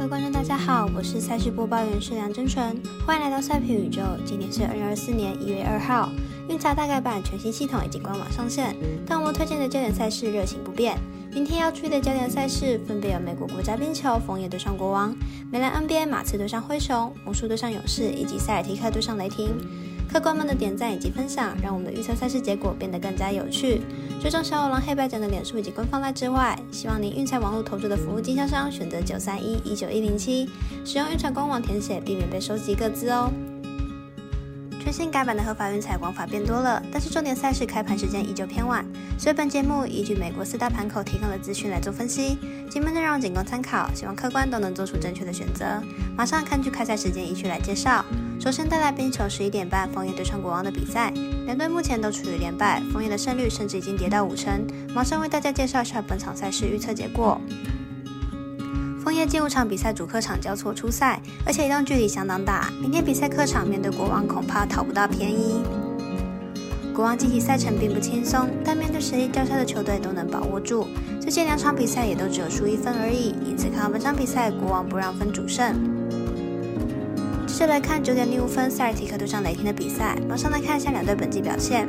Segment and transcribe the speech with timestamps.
[0.00, 4.00] 各位观众，大家好，我是赛事播报员是梁真纯，欢迎来到赛评宇宙。
[4.24, 6.10] 今天是二零二四年一月二号，
[6.48, 8.74] 运彩大概版全新系统已经官网上线，
[9.06, 10.96] 但我们推荐的焦点赛事热情不变。
[11.32, 15.16] 明天要注意的焦点赛事分别有美国国家冰球枫叶对上国王、
[15.50, 19.50] 美兰 NBA 马刺对上灰熊、魔术对上勇士以及塞尔提克对上雷霆。
[20.12, 23.80] 客官们的点赞以及分享，让我们的预测赛事结果变得更加有趣。
[24.20, 30.50] 追踪小五郎黑白奖的脸书以及官方赖之外，希望您运彩网络投注的服务经销商选择九三一一九一零七，
[30.84, 33.30] 使用运彩官网填写，避免被收集各资哦。
[34.90, 38.84] 最新改版的合法运彩玩法变多了，但是重点赛事开盘时间依旧偏晚，
[39.16, 42.36] 所以本节目依据美国四大盘口提供的资讯来做分析，
[42.68, 45.80] 节目内容仅供参考，希望客观都能做出正确的选择。
[46.16, 48.04] 马上看剧开赛时间依序来介绍。
[48.40, 51.12] 首先带来冰球十一点半枫叶对上国王的比赛，
[51.46, 54.66] 两队目前都处于连败，枫叶的胜率甚至已经跌到五成。
[54.92, 57.40] 马上为大家介绍一下本场赛事预测结果。
[59.10, 62.70] 枫叶近五场比赛主客场交错出赛，而且移动距离相当大。
[62.80, 65.60] 明天比赛客场面对国王，恐怕讨不到便宜。
[66.94, 70.86] 国王近期赛程并不轻松，但面对实力较差的球队都能把握住。
[71.20, 75.74] 最近两场比赛也都只有输一分而已，因此看好本场比赛国王不让分主胜。
[77.48, 81.88] 接着来看九点零五分塞尔提克对上雷霆的比赛，马上来看一下两队本季表现。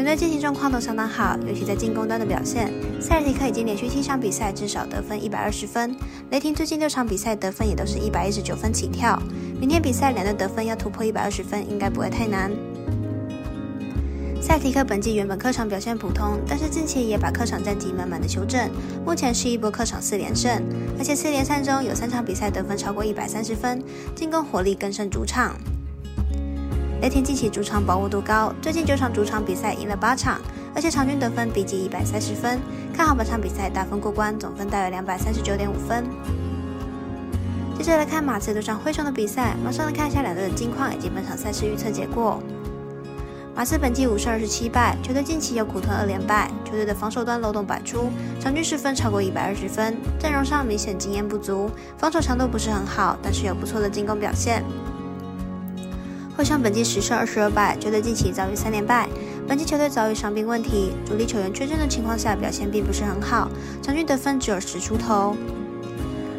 [0.00, 2.72] 两队进行状况都相当好，尤其在进攻端的表现。
[2.98, 5.94] 塞尔提克已经连续七场比赛至少得分一百二十分，
[6.30, 9.22] 雷霆最近六场比赛得分也都是一百一十九分起跳。
[9.60, 12.50] 明天比赛两队得分要突破一百二十分，应该不会太难。
[14.40, 18.70] 塞尔提克本季原本客场表现普通，但是近期也把客场战绩慢慢的修正，
[19.04, 20.62] 目前是一波客场四连胜，
[20.98, 23.84] 而且四连胜中有三场比赛得分超过一百三十分，
[24.14, 25.54] 进攻火力更胜主场。
[27.00, 30.38] 雷霆近期主场把握度高，最近九场主场比赛赢了八场，
[30.74, 32.60] 而且场均得分逼近一百三十分，
[32.92, 36.04] 看好本场比赛大分过关，总分大约两百三十九点五分。
[37.78, 42.38] 接着来看马刺对上灰熊的比赛，马上来看一下两队的近况以及本场赛事预测结果。
[43.56, 54.62] 马刺本季五胜二十七败，球队近期有苦吞二连败，球队的防守端漏洞百出，场均失分超过一百二十分，阵容上明显经验不足，防守强度不是很好，但是有不错的进攻表现。
[56.40, 59.06] 灰熊本季十胜二十二败，球队近期遭遇三连败。
[59.46, 63.50] 本季球队遭遇伤病问题，主力球员缺阵的情况下，表现并不是很好，
[63.82, 65.36] 场均得分只有十出头。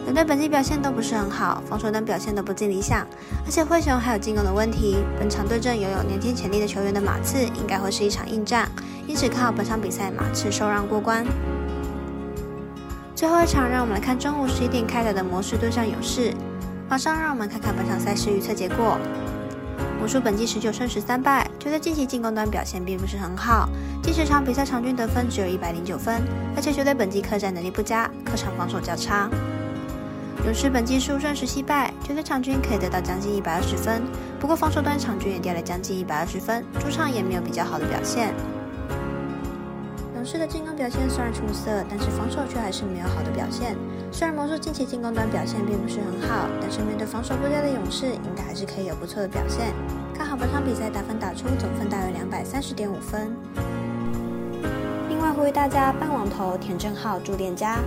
[0.06, 3.06] 两队本季表现都不是很好，防守端表现都不尽理想，
[3.46, 4.98] 而且灰熊还有进攻的问题。
[5.20, 8.68] 本场对阵拥有年轻潜力的球员的马刺，应该会是一场硬战，
[9.06, 11.24] 因此看好本场比赛马刺受让过关。
[13.14, 16.34] 最后一场，让我们来看中午十一点开打的魔术对上勇士。
[16.90, 18.98] 马上让我们看看本场赛事预测结果。
[20.02, 23.70] 魔术本季十九胜十三败，球队近期进攻端表现并不是很好，
[24.02, 26.24] 近十场比赛场均得分只有一百零九分，
[26.56, 29.30] 而且球队本季客战能力不佳，客场防守较差。
[30.44, 34.02] 勇士本季十五胜十七败，球队场均可以得到将近一百二十分，
[34.40, 38.34] 不过防守端场均也掉了将近一百二十分，主场也没有比较好的表现。
[40.16, 43.78] 勇士的进攻表现虽然出色，但是防守却还是没有好的表现。
[44.14, 49.74] 虽然魔术近期进攻端表现并不是很好，但是面对防守不佳的勇士，应该还是可以有不错的表现。
[50.14, 53.34] 看好本场比赛打分打出总分大约两百三十点五分。
[55.10, 57.80] 另外呼吁大家办网投填证号助店家。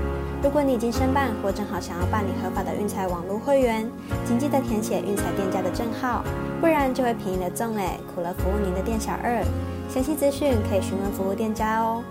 [0.43, 3.89] 如果你已经申办或正好想要办理合法的运彩网络会员，
[4.27, 6.25] 请记得填写运彩店家的证号，
[6.61, 9.45] 不然就会便宜了赠哎，苦了服务您的店小二。
[9.89, 12.03] 详细资讯可以询问服务店家哦。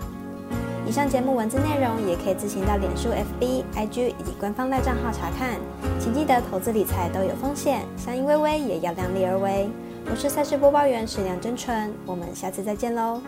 [0.86, 5.58] 以上节目文字内容也可以自行到脸书、FB、IG 以及官方赖账号查看。
[5.98, 9.68] 请记得投资理财都有风险，相依微微也要量力而为。
[10.10, 13.22] 我是赛事播报员史梁真纯，我们下次再见喽。